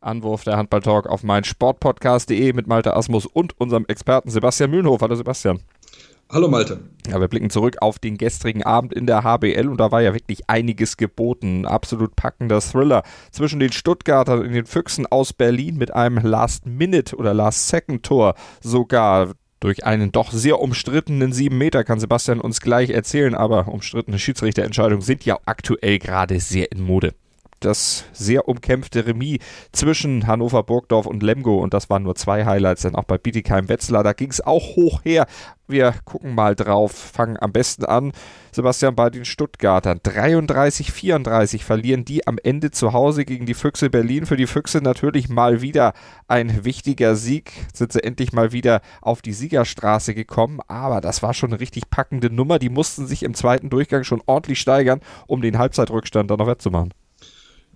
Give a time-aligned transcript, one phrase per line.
[0.00, 5.02] Anwurf der Handball-Talk auf meinsportpodcast.de mit Malte Asmus und unserem Experten Sebastian Mühlenhof.
[5.02, 5.60] Hallo Sebastian.
[6.30, 6.80] Hallo Malte.
[7.08, 10.14] Ja, wir blicken zurück auf den gestrigen Abend in der HBL und da war ja
[10.14, 11.62] wirklich einiges geboten.
[11.62, 17.16] Ein absolut packender Thriller zwischen den Stuttgartern und den Füchsen aus Berlin mit einem Last-Minute
[17.16, 19.32] oder Last-Second-Tor sogar.
[19.58, 25.02] Durch einen doch sehr umstrittenen 7 Meter kann Sebastian uns gleich erzählen, aber umstrittene Schiedsrichterentscheidungen
[25.02, 27.12] sind ja aktuell gerade sehr in Mode
[27.60, 29.38] das sehr umkämpfte Remis
[29.72, 34.02] zwischen Hannover Burgdorf und Lemgo und das waren nur zwei Highlights, denn auch bei Bietigheim-Wetzlar,
[34.02, 35.26] da ging es auch hoch her.
[35.68, 38.12] Wir gucken mal drauf, fangen am besten an,
[38.52, 39.98] Sebastian, bei den Stuttgartern.
[39.98, 44.26] 33-34 verlieren die am Ende zu Hause gegen die Füchse Berlin.
[44.26, 45.92] Für die Füchse natürlich mal wieder
[46.26, 47.52] ein wichtiger Sieg.
[47.72, 51.88] Sind sie endlich mal wieder auf die Siegerstraße gekommen, aber das war schon eine richtig
[51.90, 52.58] packende Nummer.
[52.58, 56.92] Die mussten sich im zweiten Durchgang schon ordentlich steigern, um den Halbzeitrückstand dann noch wettzumachen.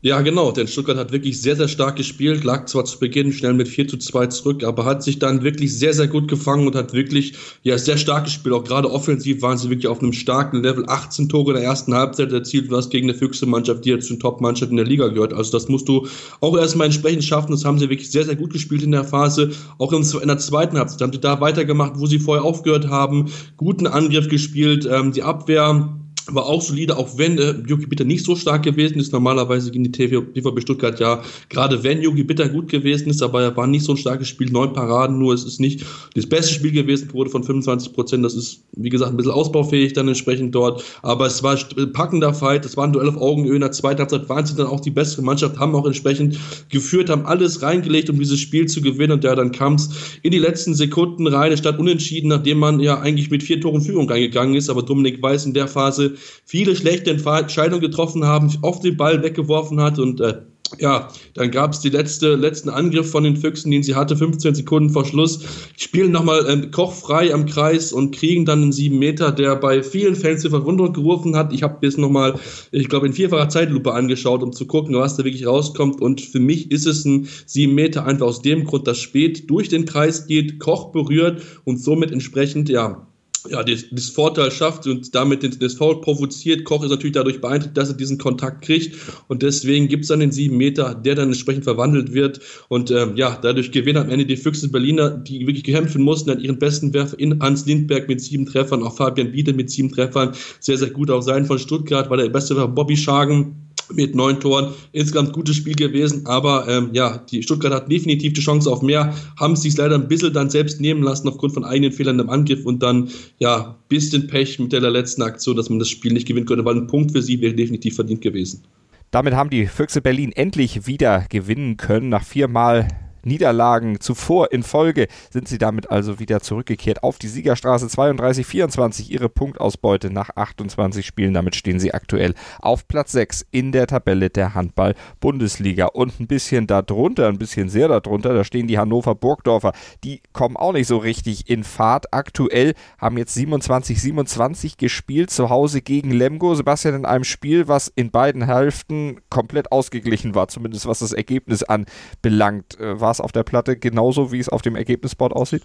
[0.05, 3.55] Ja, genau, denn Stuttgart hat wirklich sehr, sehr stark gespielt, lag zwar zu Beginn schnell
[3.55, 6.77] mit 4 zu 2 zurück, aber hat sich dann wirklich sehr, sehr gut gefangen und
[6.77, 8.55] hat wirklich ja, sehr stark gespielt.
[8.55, 10.85] Auch gerade offensiv waren sie wirklich auf einem starken Level.
[10.87, 14.71] 18 Tore in der ersten Halbzeit erzielt, was gegen eine Füchse-Mannschaft, die jetzt zur Top-Mannschaft
[14.71, 15.33] in der Liga gehört.
[15.33, 16.07] Also das musst du
[16.43, 17.53] auch erstmal entsprechend schaffen.
[17.53, 19.53] Das haben sie wirklich sehr, sehr gut gespielt in der Phase.
[19.79, 23.31] Auch in der zweiten Halbzeit haben sie da weitergemacht, wo sie vorher aufgehört haben.
[23.57, 24.87] Guten Angriff gespielt.
[24.87, 28.99] Ähm, die Abwehr war auch solide, auch wenn äh, Yuki Bitter nicht so stark gewesen
[28.99, 29.13] ist.
[29.13, 33.57] Normalerweise ging die TVB Stuttgart ja, gerade wenn Yuki Bitter gut gewesen ist, aber er
[33.57, 36.73] war nicht so ein starkes Spiel, neun Paraden, nur es ist nicht das beste Spiel
[36.73, 40.83] gewesen, wurde von 25 Prozent, das ist, wie gesagt, ein bisschen ausbaufähig dann entsprechend dort,
[41.03, 44.01] aber es war ein packender Fight, es war ein Duell auf Augenhöhe, in der zweiten
[44.01, 46.39] Halbzeit waren sie dann auch die bessere Mannschaft, haben auch entsprechend
[46.71, 49.13] geführt, haben alles reingelegt, um dieses Spiel zu gewinnen.
[49.13, 49.91] Und ja, dann kam es
[50.23, 54.11] in die letzten Sekunden rein, statt unentschieden, nachdem man ja eigentlich mit vier Toren Führung
[54.11, 56.14] eingegangen ist, aber Dominik Weiß in der Phase
[56.45, 60.35] viele schlechte Entscheidungen getroffen haben, oft den Ball weggeworfen hat und äh,
[60.79, 64.55] ja, dann gab es die letzte, letzten Angriff von den Füchsen, den sie hatte, 15
[64.55, 65.41] Sekunden vor Schluss.
[65.77, 69.83] Spielen nochmal äh, Koch frei am Kreis und kriegen dann einen 7 Meter, der bei
[69.83, 71.53] vielen Fans zur Verwunderung gerufen hat.
[71.53, 72.35] Ich habe jetzt nochmal,
[72.73, 76.01] ich glaube, in vierfacher Zeitlupe angeschaut, um zu gucken, was da wirklich rauskommt.
[76.01, 79.69] Und für mich ist es ein 7 Meter einfach aus dem Grund, dass Spät durch
[79.69, 83.07] den Kreis geht, Koch berührt und somit entsprechend, ja,
[83.49, 86.65] ja, das, das Vorteil schafft und damit das Foul provoziert.
[86.65, 88.97] Koch ist natürlich dadurch beeinträchtigt, dass er diesen Kontakt kriegt
[89.29, 93.17] und deswegen gibt es dann den sieben Meter, der dann entsprechend verwandelt wird und ähm,
[93.17, 96.95] ja, dadurch gewinnen am Ende die Füchse Berliner, die wirklich kämpfen mussten, an ihren besten
[96.95, 100.91] Werfer in Hans Lindberg mit sieben Treffern, auch Fabian Biede mit sieben Treffern, sehr, sehr
[100.91, 101.11] gut.
[101.11, 103.64] Auch sein von Stuttgart war der beste Werfer Bobby Schagen
[103.97, 104.73] mit neun Toren.
[104.93, 109.15] Insgesamt gutes Spiel gewesen, aber ähm, ja, die Stuttgart hat definitiv die Chance auf mehr,
[109.39, 112.65] haben sich leider ein bisschen dann selbst nehmen lassen aufgrund von eigenen Fehlern im Angriff
[112.65, 116.47] und dann ja, bisschen Pech mit der letzten Aktion, dass man das Spiel nicht gewinnen
[116.47, 118.63] könnte, weil ein Punkt für sie wäre definitiv verdient gewesen.
[119.11, 122.89] Damit haben die Füchse Berlin endlich wieder gewinnen können nach viermal
[123.25, 129.09] Niederlagen zuvor in Folge sind sie damit also wieder zurückgekehrt auf die Siegerstraße 32-24.
[129.11, 131.35] Ihre Punktausbeute nach 28 Spielen.
[131.35, 135.87] Damit stehen sie aktuell auf Platz 6 in der Tabelle der Handball-Bundesliga.
[135.87, 139.73] Und ein bisschen darunter, ein bisschen sehr darunter, da stehen die Hannover Burgdorfer.
[140.03, 142.13] Die kommen auch nicht so richtig in Fahrt.
[142.13, 146.55] Aktuell haben jetzt 27-27 gespielt zu Hause gegen Lemgo.
[146.55, 151.63] Sebastian in einem Spiel, was in beiden Hälften komplett ausgeglichen war, zumindest was das Ergebnis
[151.63, 152.79] anbelangt.
[152.79, 155.63] Äh, war es auf der Platte genauso, wie es auf dem Ergebnisboard aussieht?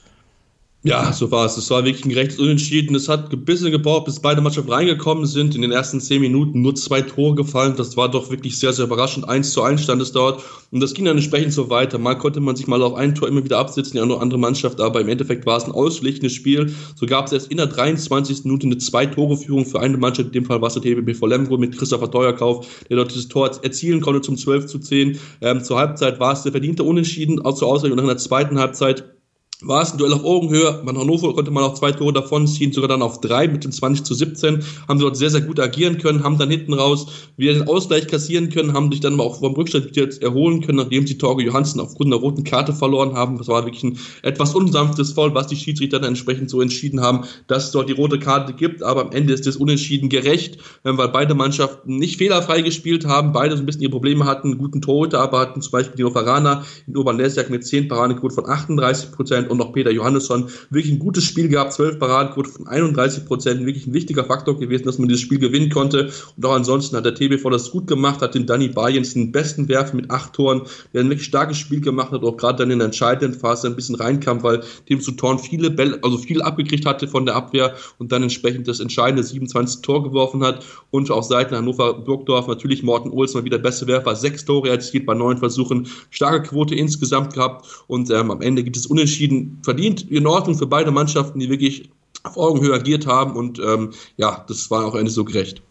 [0.81, 1.57] Ja, so war es.
[1.57, 2.95] Es war wirklich ein gerechtes Unentschieden.
[2.95, 5.53] Es hat ein bisschen gebraucht, bis beide Mannschaften reingekommen sind.
[5.53, 7.75] In den ersten zehn Minuten nur zwei Tore gefallen.
[7.75, 9.27] Das war doch wirklich sehr, sehr überraschend.
[9.27, 10.41] Eins zu eins stand es dort.
[10.71, 11.97] Und das ging dann entsprechend so weiter.
[11.97, 14.79] Mal konnte man sich mal auf ein Tor immer wieder absitzen, die andere Mannschaft.
[14.79, 16.73] Aber im Endeffekt war es ein ausgeglichenes Spiel.
[16.95, 18.45] So gab es erst in der 23.
[18.45, 20.27] Minute eine Zwei-Tore-Führung für eine Mannschaft.
[20.27, 23.51] In dem Fall war es der vor Lemgo mit Christopher Teuerkauf, der dort dieses Tor
[23.61, 25.19] erzielen konnte zum 12 zu 10.
[25.41, 27.91] Ähm, zur Halbzeit war es der verdiente Unentschieden, auch zur Ausgleich.
[27.91, 29.18] Und nach der zweiten Halbzeit
[29.61, 30.81] war es ein Duell auf Augenhöhe.
[30.85, 33.73] Bei Hannover konnte man auch zwei Tore davon ziehen, sogar dann auf drei mit den
[33.73, 34.63] 20 zu 17.
[34.87, 38.07] Haben sie dort sehr, sehr gut agieren können, haben dann hinten raus wieder den Ausgleich
[38.07, 41.81] kassieren können, haben sich dann auch vom Rückstand wieder erholen können, nachdem sie Torge Johansen
[41.81, 43.37] aufgrund einer roten Karte verloren haben.
[43.37, 47.25] Das war wirklich ein etwas unsanftes Foul, was die Schiedsrichter dann entsprechend so entschieden haben,
[47.47, 48.81] dass es dort die rote Karte gibt.
[48.81, 53.57] Aber am Ende ist das unentschieden gerecht, weil beide Mannschaften nicht fehlerfrei gespielt haben, beide
[53.57, 56.63] so ein bisschen ihre Probleme hatten, einen guten Torhüter, aber hatten zum Beispiel Dino Farana
[56.87, 61.23] in Oberlesjak mit 10 Paradequote von 38 Prozent und noch Peter Johannesson wirklich ein gutes
[61.23, 65.21] Spiel gehabt, 12 Paradenquote von 31 Prozent, wirklich ein wichtiger Faktor gewesen, dass man dieses
[65.21, 66.11] Spiel gewinnen konnte.
[66.37, 69.67] Und auch ansonsten hat der TBV das gut gemacht, hat den Danny Bayens den besten
[69.67, 70.61] Werfer mit acht Toren,
[70.93, 73.75] der ein wirklich starkes Spiel gemacht hat, auch gerade dann in der entscheidenden Phase ein
[73.75, 77.75] bisschen reinkam, weil Team zu Torn viele Bälle, also viel abgekriegt hatte von der Abwehr
[77.97, 80.65] und dann entsprechend das entscheidende 27 Tor geworfen hat.
[80.91, 85.05] Und auf Seiten Hannover Burgdorf natürlich Morten Olsen mal wieder beste Werfer, sechs Tore erzielt
[85.05, 90.09] bei neun Versuchen, starke Quote insgesamt gehabt und ähm, am Ende gibt es unentschieden verdient
[90.09, 91.89] in Ordnung für beide Mannschaften, die wirklich
[92.23, 95.61] auf Augenhöhe agiert haben und ähm, ja, das war auch Ende so gerecht.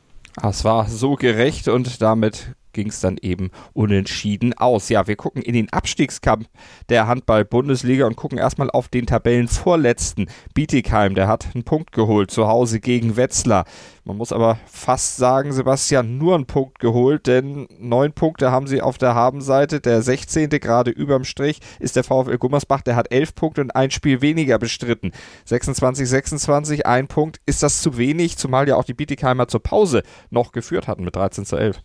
[0.42, 4.88] Es war so gerecht und damit ging es dann eben unentschieden aus.
[4.88, 6.46] Ja, wir gucken in den Abstiegskampf
[6.88, 10.30] der Handball-Bundesliga und gucken erstmal auf den Tabellenvorletzten.
[10.54, 13.64] Bietigheim, der hat einen Punkt geholt zu Hause gegen Wetzlar.
[14.04, 18.80] Man muss aber fast sagen, Sebastian, nur einen Punkt geholt, denn neun Punkte haben sie
[18.80, 19.80] auf der Habenseite.
[19.80, 20.48] Der 16.
[20.48, 24.60] gerade überm Strich ist der VfL Gummersbach, der hat elf Punkte und ein Spiel weniger
[24.60, 25.10] bestritten.
[25.46, 27.40] 26, 26, ein Punkt.
[27.44, 31.16] Ist das zu wenig, zumal ja auch die Bietigheimer zur Pause noch geführt hatten mit
[31.16, 31.82] 13 zu 11?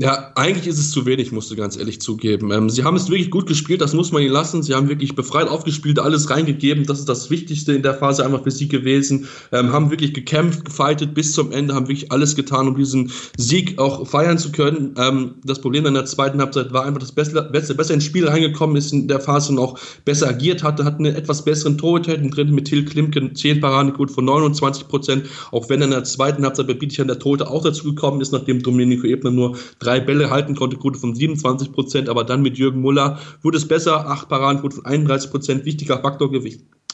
[0.00, 2.52] Ja, eigentlich ist es zu wenig, musst du ganz ehrlich zugeben.
[2.52, 4.62] Ähm, sie haben es wirklich gut gespielt, das muss man ihnen lassen.
[4.62, 6.86] Sie haben wirklich befreit aufgespielt, alles reingegeben.
[6.86, 9.26] Das ist das Wichtigste in der Phase einfach für sie gewesen.
[9.50, 13.80] Ähm, haben wirklich gekämpft, gefeitet bis zum Ende, haben wirklich alles getan, um diesen Sieg
[13.80, 14.94] auch feiern zu können.
[14.96, 18.28] Ähm, das Problem in der zweiten Halbzeit war einfach, dass besser, besser, besser ins Spiel
[18.28, 22.16] reingekommen ist in der Phase und auch besser agiert hatte, hat einen etwas besseren Torhüter
[22.18, 26.68] drin mit Till Klimken, 10 Paradenquote von 29 Prozent, auch wenn in der zweiten Halbzeit
[26.68, 30.54] bei Bietigheim der Torhüter auch dazu gekommen ist, nachdem Domenico Ebner nur drei Bälle halten
[30.54, 34.76] konnte, Quote von 27 Prozent, aber dann mit Jürgen Muller wurde es besser, acht Paradenquote
[34.76, 36.30] von 31 Prozent, wichtiger Faktor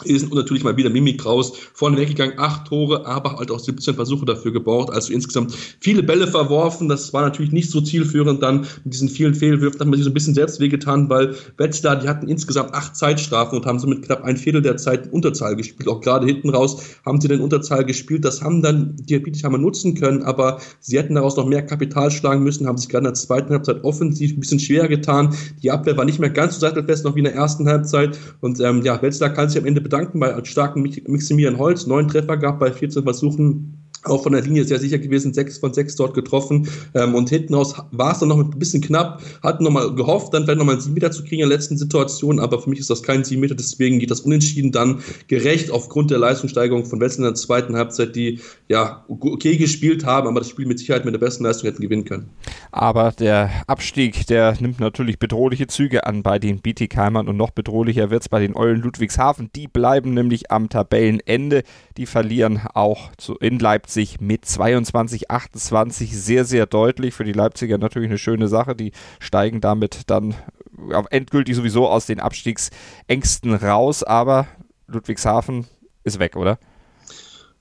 [0.06, 3.94] ist und natürlich mal wieder Mimi Kraus vorne weggegangen, acht Tore, aber halt auch 17
[3.94, 8.66] Versuche dafür gebraucht, also insgesamt viele Bälle verworfen, das war natürlich nicht so zielführend dann
[8.84, 11.96] mit diesen vielen Fehlwürfen, da hat man sich so ein bisschen selbst wehgetan, weil Wetzlar,
[11.96, 15.56] die hatten insgesamt acht Zeitstrafen und haben somit knapp ein Viertel der Zeit in Unterzahl
[15.56, 19.58] gespielt, auch gerade hinten raus haben sie den Unterzahl gespielt, das haben dann die Bietighammer
[19.58, 23.12] nutzen können, aber sie hätten daraus noch mehr Kapital schlagen müssen, haben sich gerade in
[23.12, 26.60] der zweiten Halbzeit offensiv ein bisschen schwer getan, die Abwehr war nicht mehr ganz so
[26.60, 28.18] sattelfest noch wie in der ersten Halbzeit.
[28.40, 32.36] Und ähm, ja, Wetzlar kann sich am Ende bedanken bei starken Maximilian Holz, neun Treffer
[32.36, 36.14] gehabt bei 14 Versuchen auch von der Linie sehr sicher gewesen, sechs von sechs dort
[36.14, 36.68] getroffen.
[36.94, 40.44] Ähm, und hinten raus war es dann noch ein bisschen knapp, hatten nochmal gehofft, dann
[40.44, 42.90] vielleicht nochmal einen sieben Meter zu kriegen in der letzten Situation, aber für mich ist
[42.90, 47.28] das kein sieben Meter, deswegen geht das unentschieden dann gerecht aufgrund der Leistungssteigerung von Wetzlar
[47.28, 51.14] in der zweiten Halbzeit, die ja okay gespielt haben, aber das Spiel mit Sicherheit mit
[51.14, 52.30] der besten Leistung hätten gewinnen können.
[52.70, 58.10] Aber der Abstieg, der nimmt natürlich bedrohliche Züge an bei den Bietigheimern und noch bedrohlicher
[58.10, 59.50] wird es bei den Eulen Ludwigshafen.
[59.54, 61.62] Die bleiben nämlich am Tabellenende,
[61.96, 67.14] die verlieren auch zu, in Leipzig Leipzig mit 22, 28 sehr, sehr deutlich.
[67.14, 68.74] Für die Leipziger natürlich eine schöne Sache.
[68.74, 70.34] Die steigen damit dann
[71.10, 74.02] endgültig sowieso aus den Abstiegsängsten raus.
[74.02, 74.48] Aber
[74.88, 75.66] Ludwigshafen
[76.02, 76.58] ist weg, oder?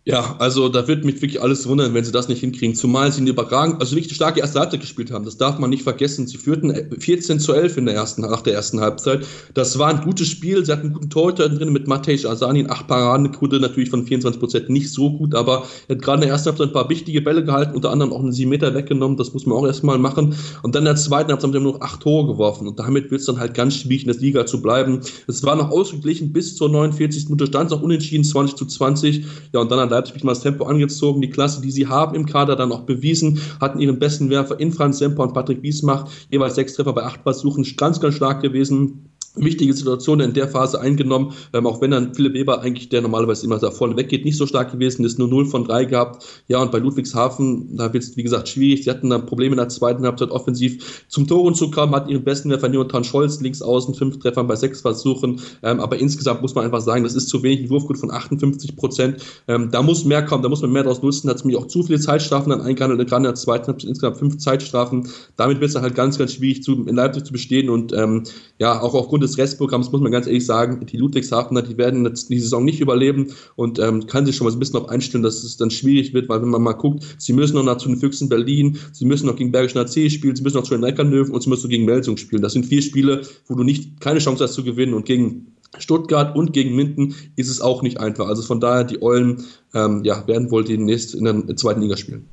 [0.05, 2.75] Ja, also da wird mich wirklich alles wundern, wenn sie das nicht hinkriegen.
[2.75, 5.23] Zumal sie eine überragend, also wirklich starke erste Halbzeit gespielt haben.
[5.23, 6.27] Das darf man nicht vergessen.
[6.27, 9.25] Sie führten 14 zu 11 in der ersten, nach der ersten Halbzeit.
[9.53, 10.65] Das war ein gutes Spiel.
[10.65, 14.41] Sie hatten einen guten Torhüter drin mit Matej Asani in acht Paradenquote, natürlich von 24
[14.41, 17.21] Prozent nicht so gut, aber er hat gerade in der ersten Halbzeit ein paar wichtige
[17.21, 19.15] Bälle gehalten, unter anderem auch einen 7 Meter weggenommen.
[19.15, 20.35] Das muss man auch erstmal machen.
[20.63, 22.67] Und dann in der zweiten Halbzeit haben sie nur noch acht Tore geworfen.
[22.67, 24.99] Und damit wird es dann halt ganz schwierig, in der Liga zu bleiben.
[25.27, 27.30] Es war noch ausgeglichen bis zur 49.
[27.30, 29.23] Minute, stand auch unentschieden, 20 zu 20.
[29.54, 32.26] Ja, und dann hat Leipzig mal das Tempo angezogen, die Klasse, die sie haben im
[32.26, 36.56] Kader dann auch bewiesen, hatten ihren besten Werfer in Franz Semper und Patrick Wiesmach, jeweils
[36.56, 41.33] sechs Treffer bei acht Versuchen, ganz, ganz stark gewesen wichtige Situation in der Phase eingenommen,
[41.54, 44.45] ähm, auch wenn dann Philipp Weber eigentlich, der normalerweise immer da vorne weggeht, nicht so
[44.45, 46.23] stark gewesen ist, nur 0 von 3 gehabt.
[46.47, 48.83] Ja, und bei Ludwigshafen, da wird es, wie gesagt, schwierig.
[48.83, 52.23] Sie hatten dann Probleme in der zweiten Halbzeit offensiv zum Toren zu kommen, hatten ihren
[52.23, 55.42] besten Werfer Jonathan Scholz links außen, fünf Treffern bei sechs Versuchen.
[55.63, 58.75] Ähm, aber insgesamt muss man einfach sagen, das ist zu wenig, ein Wurfgut von 58
[58.75, 59.23] Prozent.
[59.47, 61.30] Ähm, da muss mehr kommen, da muss man mehr daraus nutzen.
[61.30, 64.18] Hat es mir auch zu viele Zeitstrafen dann eingehandelt, gerade in der zweiten Halbzeit insgesamt
[64.18, 65.09] fünf Zeitstrafen.
[65.37, 68.23] Damit wird es dann halt ganz, ganz schwierig zu, in Leipzig zu bestehen und ähm,
[68.59, 72.39] ja, auch aufgrund des Restprogramms muss man ganz ehrlich sagen, die Ludwigshafener, die werden die
[72.39, 75.57] Saison nicht überleben und ähm, kann sich schon mal ein bisschen darauf einstellen, dass es
[75.57, 78.77] dann schwierig wird, weil wenn man mal guckt, sie müssen noch zu den Füchsen Berlin,
[78.92, 81.49] sie müssen noch gegen Bergischen AC spielen, sie müssen noch zu den Neckernöwen und sie
[81.49, 82.42] müssen noch gegen Melsung spielen.
[82.42, 86.35] Das sind vier Spiele, wo du nicht keine Chance hast zu gewinnen und gegen Stuttgart
[86.35, 88.27] und gegen Minden ist es auch nicht einfach.
[88.27, 92.27] Also von daher, die Eulen ähm, ja, werden wohl demnächst in der zweiten Liga spielen.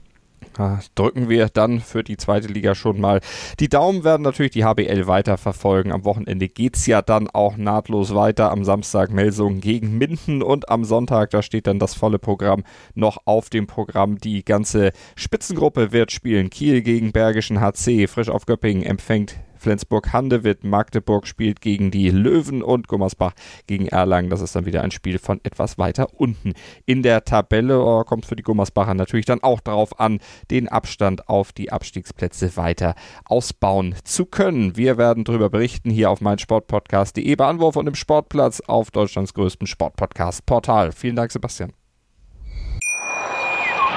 [0.95, 3.21] Drücken wir dann für die zweite Liga schon mal.
[3.59, 5.93] Die Daumen werden natürlich die HBL weiterverfolgen.
[5.93, 8.51] Am Wochenende geht es ja dann auch nahtlos weiter.
[8.51, 13.19] Am Samstag Melsungen gegen Minden und am Sonntag, da steht dann das volle Programm noch
[13.25, 14.19] auf dem Programm.
[14.19, 16.51] Die ganze Spitzengruppe wird spielen.
[16.51, 22.89] Kiel gegen Bergischen HC, frisch auf Göppingen empfängt Flensburg-Handewitt, Magdeburg spielt gegen die Löwen und
[22.89, 23.33] Gummersbach
[23.67, 24.31] gegen Erlangen.
[24.31, 26.55] Das ist dann wieder ein Spiel von etwas weiter unten
[26.87, 27.81] in der Tabelle.
[27.81, 32.57] Oh, kommt für die Gummersbacher natürlich dann auch darauf an, den Abstand auf die Abstiegsplätze
[32.57, 34.77] weiter ausbauen zu können.
[34.77, 39.67] Wir werden darüber berichten hier auf meinsportpodcast.de bei Anwurf und im Sportplatz auf Deutschlands größten
[39.67, 40.93] Sportpodcast-Portal.
[40.93, 41.80] Vielen Dank, Sebastian.